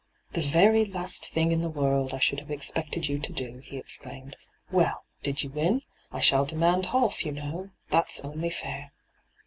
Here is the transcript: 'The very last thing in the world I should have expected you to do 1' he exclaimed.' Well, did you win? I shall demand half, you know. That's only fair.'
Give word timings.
'The 0.33 0.41
very 0.41 0.83
last 0.83 1.27
thing 1.27 1.51
in 1.51 1.61
the 1.61 1.69
world 1.69 2.11
I 2.11 2.17
should 2.17 2.39
have 2.39 2.49
expected 2.49 3.07
you 3.07 3.19
to 3.19 3.31
do 3.31 3.51
1' 3.51 3.61
he 3.67 3.77
exclaimed.' 3.77 4.35
Well, 4.71 5.03
did 5.21 5.43
you 5.43 5.51
win? 5.51 5.83
I 6.11 6.21
shall 6.21 6.43
demand 6.43 6.87
half, 6.87 7.23
you 7.23 7.31
know. 7.31 7.69
That's 7.91 8.19
only 8.21 8.49
fair.' 8.49 8.93